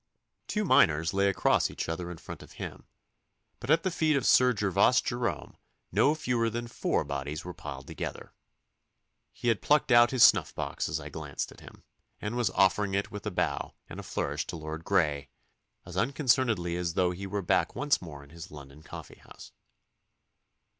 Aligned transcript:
Two 0.47 0.65
miners 0.65 1.13
lay 1.13 1.29
across 1.29 1.69
each 1.69 1.87
other 1.87 2.09
in 2.09 2.17
front 2.17 2.41
of 2.41 2.53
him, 2.53 2.87
but 3.59 3.69
at 3.69 3.83
the 3.83 3.91
feet 3.91 4.15
of 4.15 4.25
Sir 4.25 4.51
Gervas 4.51 4.99
Jerome 4.99 5.55
no 5.91 6.15
fewer 6.15 6.49
than 6.49 6.67
four 6.67 7.03
bodies 7.03 7.45
were 7.45 7.53
piled 7.53 7.85
together. 7.85 8.33
He 9.31 9.49
had 9.49 9.61
plucked 9.61 9.91
out 9.91 10.09
his 10.09 10.23
snuff 10.23 10.55
box 10.55 10.89
as 10.89 10.99
I 10.99 11.09
glanced 11.09 11.51
at 11.51 11.59
him, 11.59 11.83
and 12.19 12.35
was 12.35 12.49
offering 12.49 12.95
it 12.95 13.11
with 13.11 13.27
a 13.27 13.29
bow 13.29 13.75
and 13.87 13.99
a 13.99 14.03
flourish 14.03 14.47
to 14.47 14.55
Lord 14.55 14.83
Grey, 14.83 15.29
as 15.85 15.95
unconcernedly 15.95 16.77
as 16.77 16.95
though 16.95 17.11
he 17.11 17.27
were 17.27 17.43
back 17.43 17.75
once 17.75 18.01
more 18.01 18.23
in 18.23 18.31
his 18.31 18.49
London 18.49 18.81
coffee 18.81 19.19
house. 19.19 19.51